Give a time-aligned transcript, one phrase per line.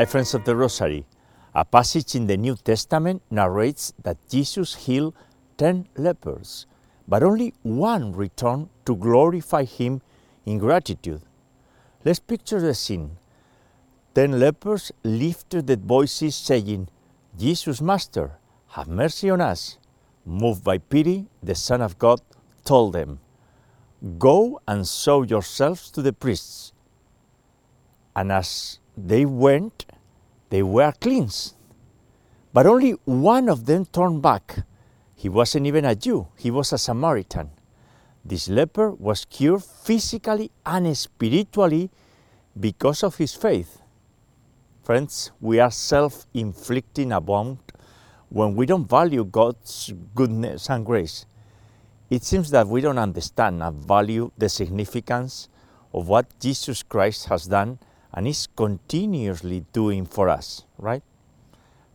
[0.00, 1.04] Hi, friends of the Rosary.
[1.54, 5.14] A passage in the New Testament narrates that Jesus healed
[5.58, 6.64] 10 lepers,
[7.06, 10.00] but only one returned to glorify him
[10.46, 11.20] in gratitude.
[12.02, 13.18] Let's picture the scene.
[14.14, 16.88] Ten lepers lifted their voices, saying,
[17.36, 18.38] Jesus, Master,
[18.68, 19.76] have mercy on us.
[20.24, 22.22] Moved by pity, the Son of God
[22.64, 23.20] told them,
[24.18, 26.72] Go and show yourselves to the priests.
[28.16, 29.86] And as they went,
[30.50, 31.54] they were cleansed.
[32.52, 34.64] But only one of them turned back.
[35.14, 37.50] He wasn't even a Jew, he was a Samaritan.
[38.24, 41.90] This leper was cured physically and spiritually
[42.58, 43.80] because of his faith.
[44.82, 47.58] Friends, we are self inflicting a wound
[48.28, 51.26] when we don't value God's goodness and grace.
[52.10, 55.48] It seems that we don't understand and value the significance
[55.94, 57.78] of what Jesus Christ has done
[58.12, 61.02] and is continuously doing for us, right?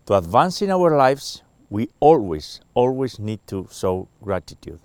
[0.05, 4.79] To advance in our lives, we always, always need to show gratitude.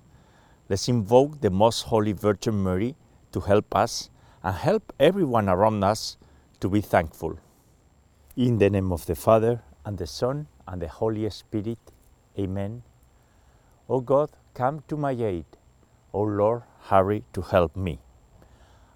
[0.69, 2.97] Let's invoke the Most Holy Virgin Mary
[3.33, 4.11] to help us
[4.43, 6.17] and help everyone around us
[6.61, 7.39] to be thankful.
[8.37, 11.79] In the name of the Father, and the Son, and the Holy Spirit,
[12.39, 12.83] Amen.
[13.89, 15.45] O God, come to my aid.
[16.13, 17.99] O Lord, hurry to help me.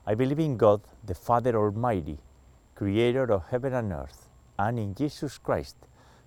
[0.07, 2.19] I believe in God, the Father Almighty,
[2.75, 5.77] creator of heaven and earth, and in Jesus Christ,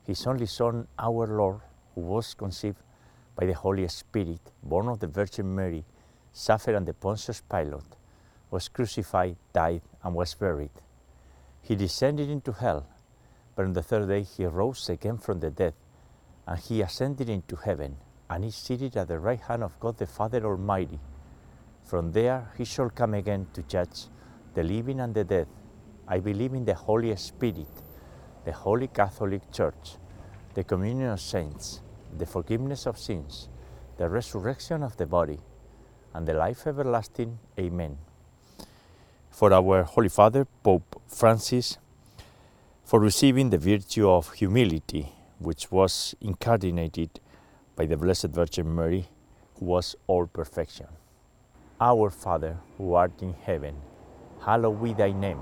[0.06, 1.60] his only Son, our Lord,
[1.94, 2.78] who was conceived
[3.36, 5.84] by the Holy Spirit, born of the Virgin Mary,
[6.32, 7.96] suffered under Pontius Pilate,
[8.50, 10.72] was crucified, died, and was buried.
[11.62, 12.88] He descended into hell,
[13.56, 15.74] but on the third day he rose again from the dead,
[16.46, 17.98] and he ascended into heaven,
[18.30, 21.00] and is seated at the right hand of God the Father Almighty.
[21.84, 24.08] From there he shall come again to judge
[24.54, 25.48] the living and the dead.
[26.08, 27.68] I believe in the Holy Spirit,
[28.46, 29.98] the Holy Catholic Church,
[30.54, 31.82] the communion of saints,
[32.18, 33.50] the forgiveness of sins,
[33.98, 35.40] the resurrection of the body,
[36.14, 37.38] and the life everlasting.
[37.60, 37.98] Amen.
[39.30, 41.78] For our Holy Father, Pope Francis,
[42.86, 47.20] for receiving the virtue of humility, which was incarnated
[47.76, 49.08] by the Blessed Virgin Mary,
[49.56, 50.88] who was all perfection.
[51.82, 53.76] Our Father, who art in heaven,
[54.40, 55.42] hallowed be thy name.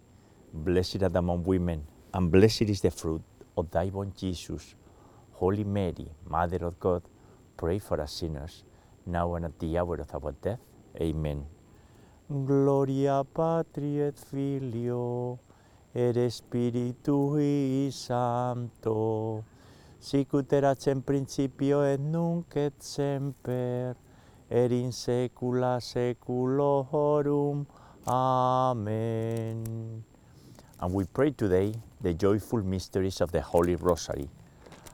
[0.53, 3.21] Blessed art among women, and blessed is the fruit
[3.57, 4.75] of thy womb, Jesus.
[5.31, 7.03] Holy Mary, Mother of God,
[7.55, 8.63] pray for us sinners,
[9.05, 10.59] now and at the hour of our death.
[10.99, 11.45] Amen.
[12.29, 15.39] Gloria Patri et Filio
[15.93, 19.43] et Spiritui Sancto,
[19.99, 23.95] sic ut erat in principio et nunc et semper,
[24.49, 27.65] et in saecula saeculorum.
[28.07, 30.10] Amen.
[30.81, 34.27] And we pray today the joyful mysteries of the Holy Rosary.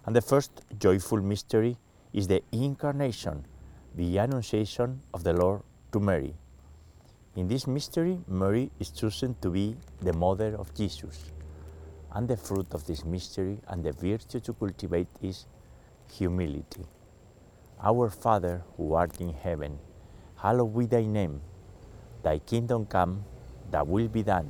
[0.05, 1.77] And the first joyful mystery
[2.11, 3.45] is the Incarnation,
[3.95, 5.61] the Annunciation of the Lord
[5.93, 6.33] to Mary.
[7.37, 11.31] In this mystery, Mary is chosen to be the mother of Jesus.
[12.11, 15.45] And the fruit of this mystery and the virtue to cultivate is
[16.11, 16.83] humility.
[17.81, 19.79] Our Father, who art in heaven,
[20.35, 21.39] hallowed be thy name.
[22.23, 23.23] Thy kingdom come,
[23.71, 24.49] thy will be done,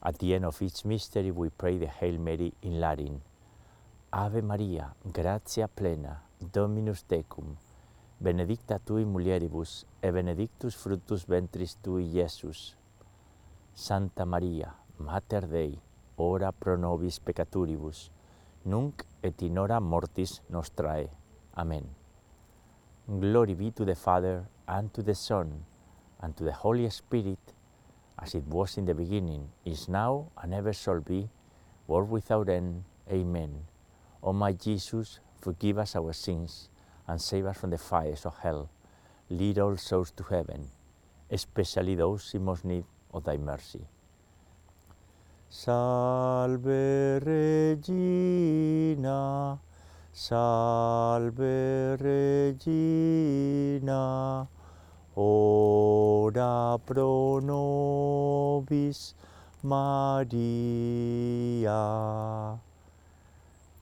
[0.00, 3.20] At the end of each mystery, we pray the Hail Mary in Latin.
[4.12, 7.56] Ave Maria, gratia plena, Dominus tecum,
[8.20, 12.76] benedicta tui mulieribus, et benedictus fructus ventris tui, Iesus.
[13.74, 15.78] Santa Maria, Mater Dei,
[16.16, 18.10] ora pro nobis peccaturibus,
[18.64, 21.10] nunc et in hora mortis nostrae.
[21.56, 21.84] Amen.
[23.06, 25.64] Glory be to the Father, and to the Son,
[26.20, 27.38] and to the Holy Spirit,
[28.18, 31.28] as it was in the beginning, is now, and ever shall be,
[31.86, 32.84] world without end.
[33.10, 33.64] Amen.
[34.22, 36.68] O my Jesus, forgive us our sins,
[37.06, 38.68] and save us from the fires of hell.
[39.30, 40.68] Lead all souls to heaven,
[41.30, 43.86] especially those in most need of thy mercy.
[45.50, 46.64] Salve
[47.24, 48.38] Regina,
[50.12, 51.38] Salve
[52.00, 52.98] Regina,
[55.20, 59.14] ora pro nobis
[59.64, 60.30] Maria.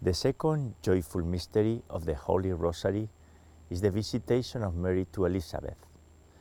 [0.00, 3.10] The second joyful mystery of the Holy Rosary
[3.68, 5.76] is the visitation of Mary to Elizabeth.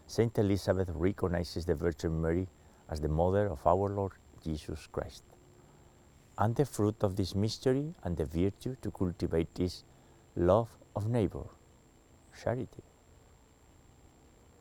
[0.08, 2.48] Saint Elizabeth recognizes the Virgin Mary
[2.90, 5.24] as the mother of our Lord Jesus Christ.
[6.38, 9.84] And the fruit of this mystery and the virtue to cultivate is
[10.38, 11.44] love of neighbor,
[12.42, 12.84] charity.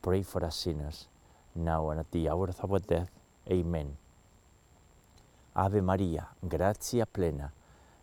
[0.00, 1.08] Pray for us sinners,
[1.54, 3.10] now and at the hour of our death.
[3.50, 3.96] Amen.
[5.54, 7.52] Ave Maria, gratia plena,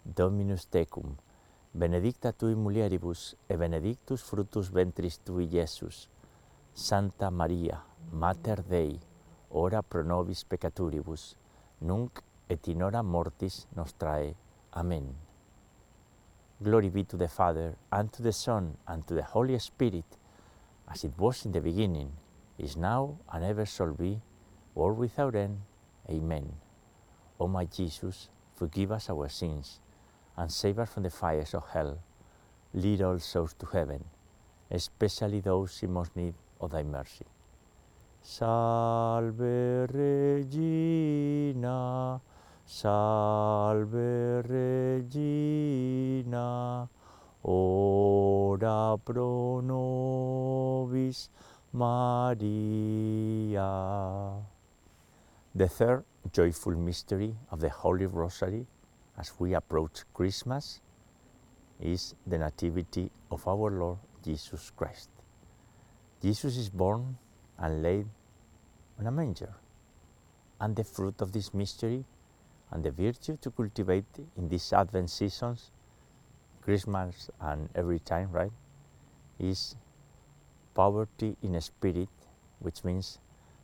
[0.03, 1.15] Dominus tecum,
[1.73, 6.09] benedicta tui mulieribus, et benedictus fructus ventris tui, Iesus.
[6.73, 8.99] Santa Maria, Mater Dei,
[9.51, 11.37] ora pro nobis peccaturibus,
[11.79, 14.35] nunc et in hora mortis nostrae.
[14.75, 15.15] Amen.
[16.61, 20.05] Glory be to the Father, and to the Son, and to the Holy Spirit,
[20.89, 22.11] as it was in the beginning,
[22.57, 24.21] is now, and ever shall be,
[24.73, 25.61] world without end.
[26.09, 26.53] Amen.
[27.39, 29.79] O my Jesus, forgive us our sins,
[30.37, 31.99] and save us from the fires of hell.
[32.73, 34.03] Lead all souls to heaven,
[34.69, 37.25] especially those in most need of thy mercy.
[38.21, 39.39] Salve
[39.93, 41.69] Regina,
[42.65, 43.93] salve
[44.49, 45.69] Regina,
[47.47, 51.29] ora pro nobis
[51.71, 52.41] Maria.
[55.53, 58.65] The third joyful mystery of the Holy Rosary
[59.17, 60.81] as we approach Christmas
[61.79, 65.09] is the Nativity of our Lord Jesus Christ.
[66.21, 67.17] Jesus is born
[67.59, 68.07] and laid
[68.99, 69.53] on a manger.
[70.59, 72.05] And the fruit of this mystery
[72.71, 74.05] and the virtue to cultivate
[74.37, 75.71] in these Advent seasons,
[76.65, 78.51] Christmas and every time, right,
[79.39, 79.75] is
[80.73, 82.09] poverty in spirit,
[82.57, 83.19] which means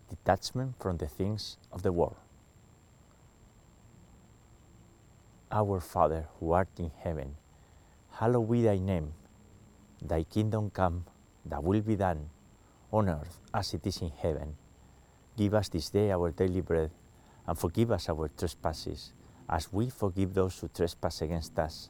[0.08, 2.16] detachment from the things of the world.
[5.52, 7.38] Our Father who art in heaven,
[8.12, 9.14] hallowed be thy name.
[10.00, 11.06] Thy kingdom come,
[11.44, 12.30] thy will be done,
[12.92, 14.56] on earth as it is in heaven.
[15.36, 16.92] Give us this day our daily bread,
[17.48, 19.12] and forgive us our trespasses,
[19.50, 21.90] as we forgive those who trespass against us.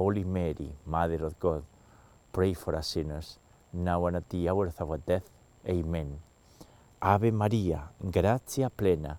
[0.00, 1.62] Holy Mary, Mother of God,
[2.32, 3.38] pray for us sinners,
[3.70, 5.28] now and at the hour of our death.
[5.68, 6.18] Amen.
[7.02, 9.18] Ave Maria, gratia plena,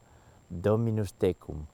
[0.49, 1.67] Dominus tecum,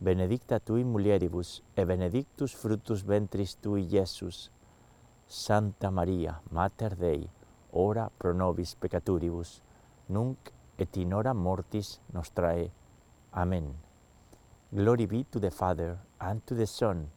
[0.00, 4.50] benedicta tui mulieribus, et benedictus fructus ventris tui, Iesus.
[5.26, 7.28] Santa Maria, Mater Dei,
[7.72, 9.60] ora pro nobis peccaturibus,
[10.08, 12.70] nunc et in hora mortis nostrae.
[13.34, 13.74] Amen.
[14.72, 17.08] Glory be to the Father, and to the Son,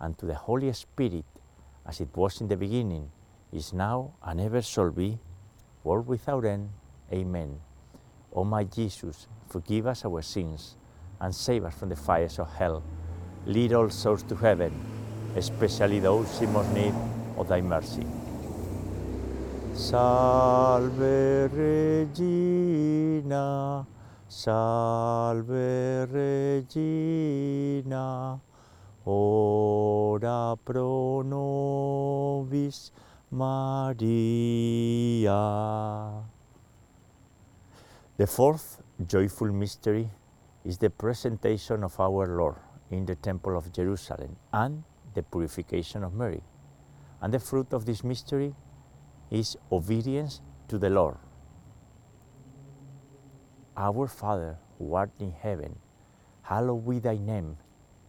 [0.00, 1.24] and to the Holy Spirit,
[1.86, 3.10] as it was in the beginning,
[3.52, 5.18] is now, and ever shall be,
[5.84, 6.70] world without end.
[7.12, 7.60] Amen.
[8.34, 10.76] O my Jesus, forgive us our sins,
[11.20, 12.82] and save us from the fires of hell.
[13.46, 14.72] Lead all souls to heaven,
[15.36, 16.94] especially those in most need
[17.36, 18.04] of thy mercy.
[19.72, 23.36] Salve Regina,
[24.28, 27.20] salve Regina,
[29.08, 32.92] ora pro nobis
[33.30, 34.04] Maria.
[38.18, 40.10] The fourth joyful mystery
[40.64, 42.56] is the presentation of our Lord
[42.90, 44.84] in the Temple of Jerusalem and
[45.14, 46.42] the purification of Mary.
[47.22, 48.54] And the fruit of this mystery
[49.30, 51.16] is obedience to the Lord.
[53.74, 55.78] Our Father, who art in heaven,
[56.42, 57.56] hallowed be thy name.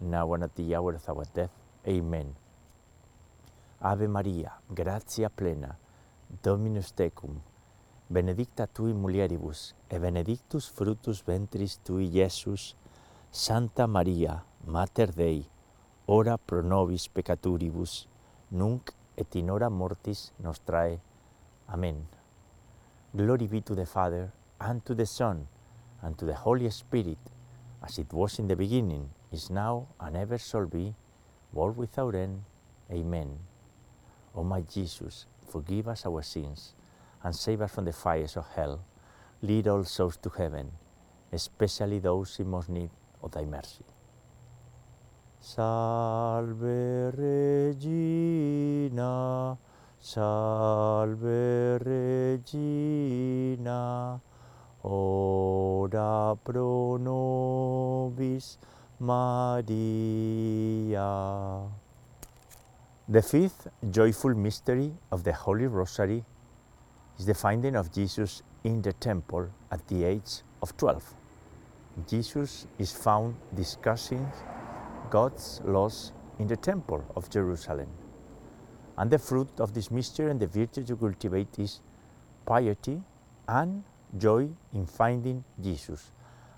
[0.00, 1.50] now and at the hour of our death.
[1.86, 2.34] Amen.
[3.80, 5.76] Ave Maria, gratia plena,
[6.42, 7.40] Dominus tecum,
[8.08, 12.74] benedicta tui mulieribus, et benedictus fructus ventris tui, Iesus.
[13.30, 15.44] Santa Maria, Mater Dei,
[16.06, 18.06] ora pro nobis peccaturibus,
[18.50, 20.98] nunc et in hora mortis nostrae.
[21.68, 22.06] Amen.
[23.14, 25.46] Glory be to the Father, and to the Son,
[26.02, 27.18] and to the Holy Spirit,
[27.82, 30.94] as it was in the beginning, is now, and ever shall be,
[31.52, 32.42] world without end.
[32.90, 33.38] Amen.
[34.34, 36.74] O my Jesus, forgive us our sins,
[37.22, 38.80] and save us from the fires of hell.
[39.42, 40.72] Lead all souls to heaven,
[41.32, 42.90] especially those in most need
[43.22, 43.84] of thy mercy.
[45.38, 49.10] Salve Regina,
[50.00, 53.80] salve Regina,
[54.82, 58.58] ora pro nobis
[58.98, 59.68] Maria.
[63.08, 66.24] The fifth joyful mystery of the Holy Rosary
[67.18, 71.14] is the finding of Jesus in the temple at the age of 12.
[72.08, 74.26] Jesus is found discussing
[75.10, 77.88] God's laws in the temple of Jerusalem.
[78.96, 81.80] And the fruit of this mystery and the virtue to cultivate is
[82.46, 83.02] piety
[83.46, 83.84] and
[84.16, 86.12] joy in finding Jesus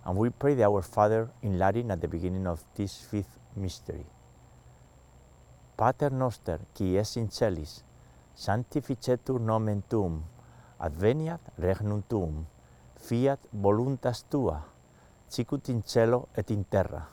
[0.08, 4.06] and we prayed our Father in Latin at the beginning of this fifth mystery.
[5.76, 7.84] Pater noster, qui es in celis,
[8.34, 10.22] sanctificetur nomen tuum,
[10.80, 12.46] adveniat regnum tuum,
[12.96, 14.64] fiat voluntas tua,
[15.28, 17.04] sicut in cielo et in terra.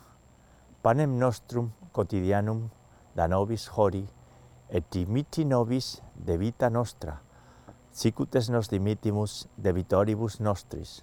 [0.82, 2.70] Panem nostrum quotidianum
[3.14, 4.06] da nobis hori,
[4.70, 7.20] et dimitti nobis debita nostra,
[7.92, 11.02] sicut es nos dimittimus debitoribus nostris,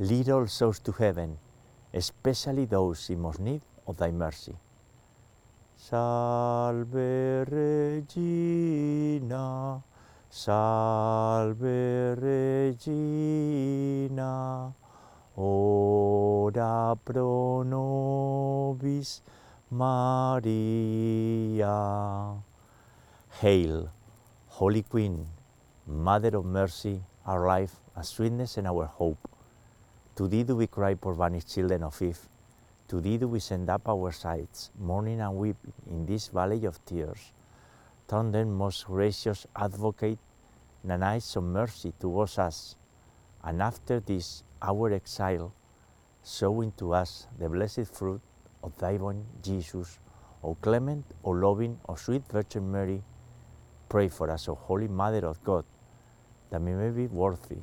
[0.00, 1.36] Lead all souls to heaven,
[1.92, 4.56] especially those in most need of thy mercy.
[5.76, 9.44] Salve Regina,
[10.30, 13.12] Salve Regina,
[15.36, 19.20] ora pro nobis
[19.70, 20.46] Maria.
[23.42, 23.92] Hail,
[24.46, 25.28] Holy Queen,
[25.86, 29.28] Mother of Mercy, our life, our sweetness, and our hope.
[30.20, 32.28] To thee do we cry, poor banished children of Eve.
[32.88, 36.84] To thee do we send up our sighs, mourning and weeping in this valley of
[36.84, 37.32] tears.
[38.06, 40.18] Turn then, most gracious Advocate,
[40.84, 42.76] thine eyes of mercy towards us,
[43.42, 45.54] and after this our exile,
[46.22, 48.20] show unto us the blessed fruit
[48.62, 49.98] of thy womb, Jesus.
[50.44, 53.02] O clement, O loving, O sweet Virgin Mary,
[53.88, 55.64] pray for us, O Holy Mother of God,
[56.50, 57.62] that we may be worthy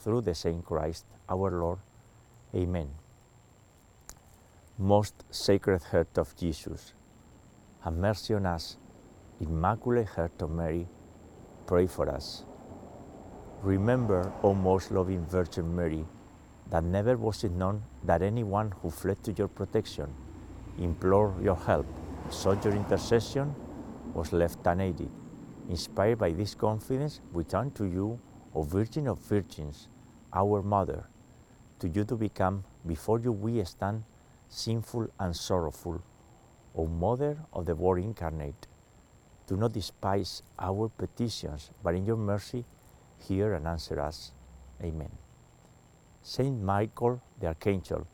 [0.00, 1.78] through the same Christ our Lord.
[2.54, 2.88] Amen.
[4.78, 6.94] Most Sacred Heart of Jesus,
[7.80, 8.76] have mercy on us.
[9.40, 10.86] Immaculate Heart of Mary,
[11.66, 12.44] pray for us.
[13.62, 16.04] Remember, O most loving Virgin Mary,
[16.70, 20.12] that never was it known that anyone who fled to your protection,
[20.78, 21.86] implored your help,
[22.30, 23.54] sought your intercession,
[24.14, 25.10] was left unaided.
[25.68, 28.18] Inspired by this confidence, we turn to you,
[28.54, 29.88] O Virgin of Virgins,
[30.32, 31.06] our Mother.
[31.78, 34.04] To you to become, before you we stand,
[34.48, 36.02] sinful and sorrowful.
[36.74, 38.66] O Mother of the Word incarnate,
[39.46, 42.64] do not despise our petitions, but in your mercy,
[43.18, 44.32] hear and answer us.
[44.82, 45.10] Amen.
[46.22, 48.06] Saint Michael the Archangel,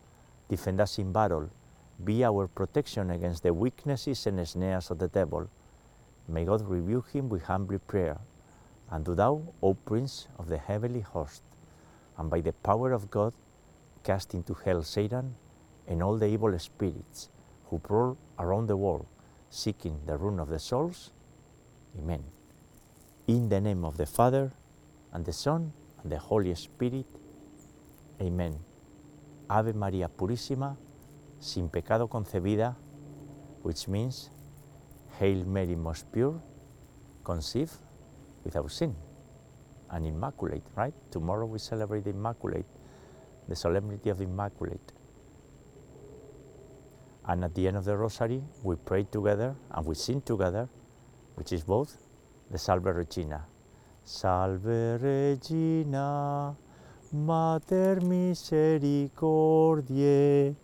[0.49, 1.51] defend us in battle,
[2.05, 5.49] be our protection against the weaknesses and snares of the devil.
[6.29, 8.19] May God rebuke him with humble prayer.
[8.91, 11.43] And do thou, O Prince of the heavenly host,
[12.17, 13.33] and by the power of God,
[14.03, 15.35] cast into hell Satan
[15.89, 17.29] and all the evil spirits
[17.67, 19.07] who prowl around the world,
[19.51, 21.11] seeking the ruin of the souls.
[21.99, 22.23] Amen.
[23.27, 24.53] In the name of the Father,
[25.13, 25.73] and the Son,
[26.03, 27.07] and the Holy Spirit.
[28.21, 28.59] Amen.
[29.49, 30.77] Ave María Purísima,
[31.41, 32.77] sin pecado concebida,
[33.63, 34.31] which means
[35.19, 36.41] Hail Mary most pure,
[37.25, 37.73] conceived
[38.47, 38.95] without sin,
[39.91, 40.95] and immaculate, right?
[41.11, 42.67] Tomorrow we celebrate the Immaculate,
[43.49, 44.93] the solemnity of the Immaculate.
[47.29, 50.69] And at the end of the Rosary, we pray together and we sing together,
[51.35, 51.97] which is both
[52.51, 53.45] the Salve Regina.
[54.05, 56.55] Salve Regina,
[57.13, 60.55] Mater misericordiae,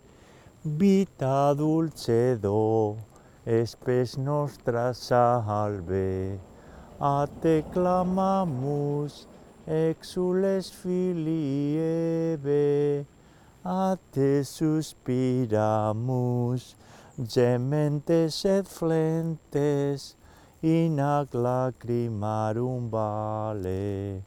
[0.63, 2.97] vita dulcedo,
[3.45, 6.39] espes nostra salve.
[7.03, 9.27] a te clamamus
[9.67, 11.77] exules filii
[12.31, 13.05] ebe
[13.65, 15.95] a te suspiramus
[17.35, 20.15] gementes et flentes
[20.61, 24.23] in ac lacrimarum vale.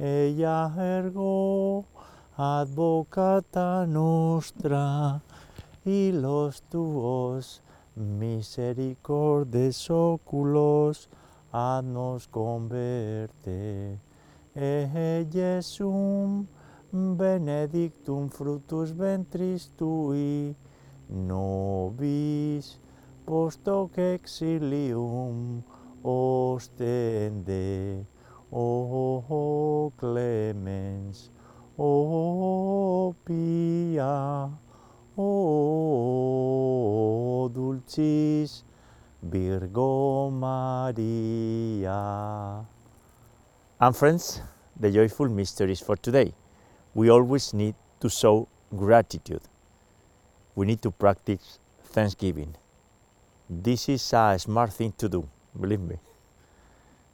[0.00, 1.84] Ea ergo
[2.36, 5.20] advocata nostra
[5.86, 7.62] ilos tuos
[7.94, 11.08] misericordes oculos
[11.52, 13.98] ad nos converte.
[14.54, 16.46] Ehe Jesum,
[16.92, 20.56] benedictum fructus ventris tui,
[21.08, 22.80] nobis
[23.24, 25.62] post hoc exilium
[26.02, 28.06] ostende.
[28.50, 31.30] O, clemens,
[31.76, 34.50] o, o, pia,
[35.14, 36.30] o
[37.52, 38.64] dulcis,
[39.22, 41.94] Virgo Maria.
[43.80, 44.40] And friends,
[44.78, 46.34] the joyful mysteries for today.
[46.94, 49.42] We always need to show gratitude.
[50.54, 52.54] We need to practice thanksgiving.
[53.50, 55.28] This is a smart thing to do,
[55.58, 55.96] believe me.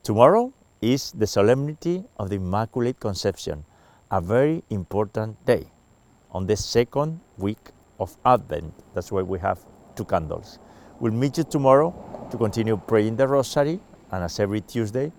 [0.03, 3.65] Tomorrow is the solemnity of the Immaculate Conception,
[4.11, 5.67] a very important day
[6.31, 8.75] on the second week of Advent.
[8.95, 9.65] That's why we have
[9.97, 10.59] two candles.
[11.01, 11.93] We'll meet you tomorrow
[12.31, 13.81] to continue praying the Rosary,
[14.11, 15.13] and as every Tuesday,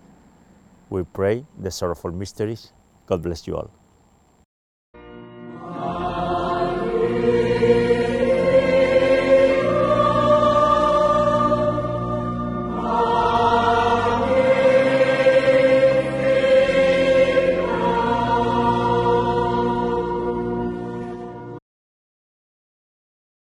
[0.90, 2.72] we pray the sorrowful mysteries.
[3.08, 3.70] God bless you all.